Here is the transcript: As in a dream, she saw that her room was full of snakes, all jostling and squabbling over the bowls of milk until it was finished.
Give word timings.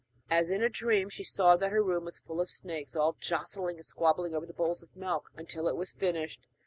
As 0.31 0.49
in 0.49 0.63
a 0.63 0.67
dream, 0.69 1.09
she 1.09 1.23
saw 1.23 1.55
that 1.57 1.69
her 1.71 1.83
room 1.83 2.05
was 2.05 2.17
full 2.17 2.41
of 2.41 2.49
snakes, 2.49 2.95
all 2.95 3.13
jostling 3.21 3.75
and 3.75 3.85
squabbling 3.85 4.33
over 4.33 4.47
the 4.47 4.51
bowls 4.55 4.81
of 4.81 4.95
milk 4.95 5.29
until 5.35 5.67
it 5.67 5.75
was 5.77 5.93
finished. 5.93 6.41